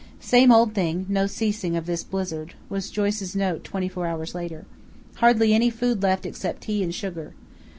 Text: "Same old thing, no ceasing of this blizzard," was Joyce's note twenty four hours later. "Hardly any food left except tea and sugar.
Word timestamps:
"Same 0.19 0.51
old 0.51 0.73
thing, 0.73 1.05
no 1.09 1.27
ceasing 1.27 1.75
of 1.77 1.85
this 1.85 2.03
blizzard," 2.03 2.55
was 2.69 2.89
Joyce's 2.89 3.35
note 3.35 3.63
twenty 3.63 3.87
four 3.87 4.07
hours 4.07 4.33
later. 4.33 4.65
"Hardly 5.17 5.53
any 5.53 5.69
food 5.69 6.01
left 6.01 6.25
except 6.25 6.61
tea 6.63 6.81
and 6.81 6.91
sugar. 6.91 7.33